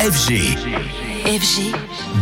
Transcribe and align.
FG. 0.00 1.09
FG. 1.30 1.72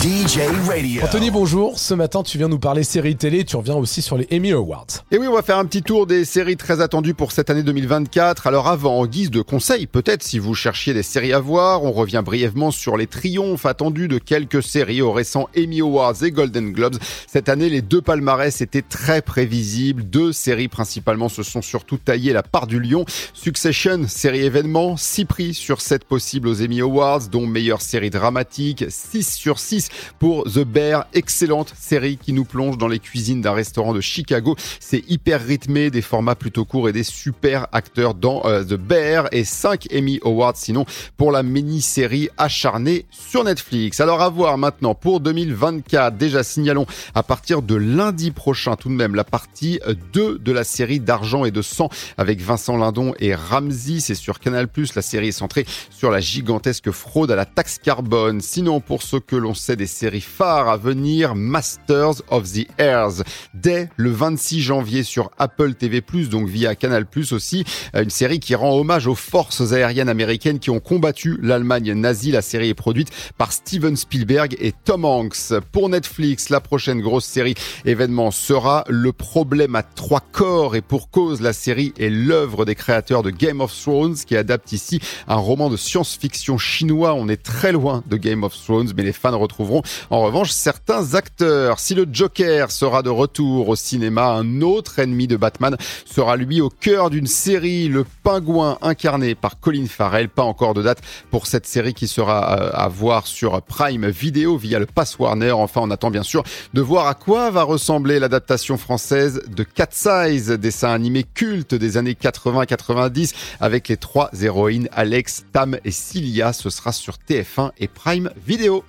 DJ 0.00 0.40
Radio. 0.68 1.02
Anthony, 1.02 1.30
bonjour. 1.30 1.78
Ce 1.78 1.94
matin, 1.94 2.22
tu 2.22 2.36
viens 2.36 2.48
nous 2.48 2.58
parler 2.58 2.82
séries 2.82 3.16
télé. 3.16 3.42
Tu 3.46 3.56
reviens 3.56 3.76
aussi 3.76 4.02
sur 4.02 4.18
les 4.18 4.28
Emmy 4.30 4.52
Awards. 4.52 4.86
Et 5.10 5.16
oui, 5.16 5.26
on 5.26 5.32
va 5.32 5.40
faire 5.40 5.56
un 5.56 5.64
petit 5.64 5.82
tour 5.82 6.06
des 6.06 6.26
séries 6.26 6.58
très 6.58 6.82
attendues 6.82 7.14
pour 7.14 7.32
cette 7.32 7.48
année 7.48 7.62
2024. 7.62 8.46
Alors 8.46 8.68
avant, 8.68 8.98
en 8.98 9.06
guise 9.06 9.30
de 9.30 9.40
conseil, 9.40 9.86
peut-être 9.86 10.22
si 10.22 10.38
vous 10.38 10.54
cherchiez 10.54 10.92
des 10.92 11.02
séries 11.02 11.32
à 11.32 11.38
voir, 11.38 11.84
on 11.84 11.92
revient 11.92 12.20
brièvement 12.22 12.70
sur 12.70 12.98
les 12.98 13.06
triomphes 13.06 13.64
attendus 13.64 14.08
de 14.08 14.18
quelques 14.18 14.62
séries 14.62 15.00
aux 15.00 15.12
récents 15.12 15.48
Emmy 15.56 15.80
Awards 15.80 16.22
et 16.22 16.30
Golden 16.30 16.72
Globes. 16.72 16.98
Cette 17.26 17.48
année, 17.48 17.70
les 17.70 17.80
deux 17.80 18.02
palmarès 18.02 18.60
étaient 18.60 18.82
très 18.82 19.22
prévisibles. 19.22 20.04
Deux 20.04 20.32
séries 20.32 20.68
principalement 20.68 21.30
se 21.30 21.42
sont 21.42 21.62
surtout 21.62 21.96
taillées 21.96 22.34
la 22.34 22.42
part 22.42 22.66
du 22.66 22.78
lion. 22.78 23.06
Succession, 23.32 24.06
série 24.06 24.44
événement, 24.44 24.98
6 24.98 25.24
prix 25.24 25.54
sur 25.54 25.80
7 25.80 26.04
possibles 26.04 26.48
aux 26.48 26.62
Emmy 26.62 26.82
Awards, 26.82 27.28
dont 27.28 27.46
meilleure 27.46 27.80
série 27.80 28.10
dramatique, 28.10 28.84
6 28.98 29.34
sur 29.34 29.58
6 29.58 29.88
pour 30.18 30.44
The 30.44 30.64
Bear, 30.64 31.06
excellente 31.12 31.72
série 31.78 32.16
qui 32.16 32.32
nous 32.32 32.44
plonge 32.44 32.78
dans 32.78 32.88
les 32.88 32.98
cuisines 32.98 33.40
d'un 33.40 33.52
restaurant 33.52 33.94
de 33.94 34.00
Chicago. 34.00 34.56
C'est 34.80 35.04
hyper 35.08 35.44
rythmé, 35.44 35.90
des 35.90 36.02
formats 36.02 36.34
plutôt 36.34 36.64
courts 36.64 36.88
et 36.88 36.92
des 36.92 37.04
super 37.04 37.68
acteurs 37.72 38.14
dans 38.14 38.44
euh, 38.44 38.64
The 38.64 38.74
Bear 38.74 39.28
et 39.32 39.44
5 39.44 39.88
Emmy 39.94 40.18
Awards 40.24 40.56
sinon 40.56 40.84
pour 41.16 41.30
la 41.30 41.42
mini-série 41.42 42.28
acharnée 42.36 43.06
sur 43.10 43.44
Netflix. 43.44 44.00
Alors 44.00 44.20
à 44.20 44.28
voir 44.28 44.58
maintenant 44.58 44.94
pour 44.94 45.20
2024, 45.20 46.16
déjà 46.16 46.42
signalons 46.42 46.86
à 47.14 47.22
partir 47.22 47.62
de 47.62 47.76
lundi 47.76 48.30
prochain 48.30 48.76
tout 48.76 48.88
de 48.88 48.94
même 48.94 49.14
la 49.14 49.24
partie 49.24 49.80
2 50.12 50.38
de 50.38 50.52
la 50.52 50.64
série 50.64 51.00
d'argent 51.00 51.44
et 51.44 51.50
de 51.50 51.62
sang 51.62 51.88
avec 52.16 52.40
Vincent 52.40 52.76
Lindon 52.76 53.14
et 53.20 53.34
Ramsey, 53.34 54.00
c'est 54.00 54.14
sur 54.14 54.40
Canal+, 54.40 54.68
la 54.94 55.02
série 55.02 55.28
est 55.28 55.32
centrée 55.32 55.66
sur 55.90 56.10
la 56.10 56.20
gigantesque 56.20 56.90
fraude 56.90 57.30
à 57.30 57.36
la 57.36 57.44
taxe 57.44 57.78
carbone. 57.78 58.40
Sinon 58.40 58.77
pour 58.80 59.02
ce 59.02 59.16
que 59.16 59.36
l'on 59.36 59.54
sait 59.54 59.76
des 59.76 59.86
séries 59.86 60.20
phares 60.20 60.68
à 60.68 60.76
venir, 60.76 61.34
Masters 61.34 62.22
of 62.28 62.50
the 62.52 62.66
Airs, 62.78 63.22
dès 63.54 63.88
le 63.96 64.10
26 64.10 64.60
janvier 64.60 65.02
sur 65.02 65.30
Apple 65.38 65.74
TV+, 65.74 66.02
donc 66.30 66.48
via 66.48 66.74
Canal+, 66.74 67.06
aussi, 67.32 67.64
une 67.94 68.10
série 68.10 68.40
qui 68.40 68.54
rend 68.54 68.76
hommage 68.76 69.06
aux 69.06 69.14
forces 69.14 69.72
aériennes 69.72 70.08
américaines 70.08 70.58
qui 70.58 70.70
ont 70.70 70.80
combattu 70.80 71.38
l'Allemagne 71.42 71.92
nazie. 71.92 72.32
La 72.32 72.42
série 72.42 72.68
est 72.68 72.74
produite 72.74 73.10
par 73.36 73.52
Steven 73.52 73.96
Spielberg 73.96 74.56
et 74.60 74.72
Tom 74.84 75.04
Hanks. 75.04 75.52
Pour 75.72 75.88
Netflix, 75.88 76.48
la 76.48 76.60
prochaine 76.60 77.00
grosse 77.00 77.24
série 77.24 77.54
événement 77.84 78.30
sera 78.30 78.84
Le 78.88 79.12
problème 79.12 79.74
à 79.74 79.82
trois 79.82 80.20
corps 80.20 80.76
et 80.76 80.80
pour 80.80 81.10
cause, 81.10 81.40
la 81.40 81.52
série 81.52 81.92
est 81.98 82.10
l'œuvre 82.10 82.64
des 82.64 82.74
créateurs 82.74 83.22
de 83.22 83.30
Game 83.30 83.60
of 83.60 83.74
Thrones 83.78 84.14
qui 84.14 84.36
adapte 84.36 84.72
ici 84.72 85.00
un 85.26 85.36
roman 85.36 85.70
de 85.70 85.76
science-fiction 85.76 86.58
chinois. 86.58 87.14
On 87.14 87.28
est 87.28 87.42
très 87.42 87.72
loin 87.72 88.02
de 88.06 88.16
Game 88.16 88.44
of 88.44 88.54
Thrones, 88.54 88.67
mais 88.68 89.02
les 89.02 89.12
fans 89.12 89.36
retrouveront 89.38 89.82
en 90.10 90.22
revanche 90.22 90.50
certains 90.50 91.14
acteurs. 91.14 91.80
Si 91.80 91.94
le 91.94 92.06
Joker 92.10 92.70
sera 92.70 93.02
de 93.02 93.10
retour 93.10 93.68
au 93.68 93.76
cinéma, 93.76 94.26
un 94.26 94.60
autre 94.60 94.98
ennemi 94.98 95.26
de 95.26 95.36
Batman 95.36 95.76
sera 96.04 96.36
lui 96.36 96.60
au 96.60 96.68
cœur 96.68 97.10
d'une 97.10 97.26
série, 97.26 97.88
le 97.88 98.04
pingouin 98.22 98.78
incarné 98.82 99.34
par 99.34 99.58
Colin 99.60 99.86
Farrell. 99.86 100.28
Pas 100.28 100.42
encore 100.42 100.74
de 100.74 100.82
date 100.82 101.00
pour 101.30 101.46
cette 101.46 101.66
série 101.66 101.94
qui 101.94 102.08
sera 102.08 102.60
euh, 102.60 102.70
à 102.74 102.88
voir 102.88 103.26
sur 103.26 103.60
Prime 103.62 104.08
Video 104.08 104.56
via 104.56 104.78
le 104.78 104.86
Pass 104.86 105.18
Warner. 105.18 105.52
Enfin, 105.52 105.80
on 105.82 105.90
attend 105.90 106.10
bien 106.10 106.22
sûr 106.22 106.42
de 106.74 106.80
voir 106.80 107.06
à 107.06 107.14
quoi 107.14 107.50
va 107.50 107.62
ressembler 107.62 108.18
l'adaptation 108.18 108.76
française 108.76 109.42
de 109.48 109.62
Cat 109.62 109.88
Size, 109.90 110.50
dessin 110.50 110.90
animé 110.90 111.24
culte 111.24 111.74
des 111.74 111.96
années 111.96 112.16
80-90 112.20 113.34
avec 113.60 113.88
les 113.88 113.96
trois 113.96 114.30
héroïnes 114.40 114.88
Alex, 114.92 115.44
Tam 115.52 115.78
et 115.84 115.90
Cilia. 115.90 116.52
Ce 116.52 116.70
sera 116.70 116.92
sur 116.92 117.16
TF1 117.28 117.70
et 117.78 117.88
Prime 117.88 118.30
Video 118.46 118.57
vidéo. 118.58 118.76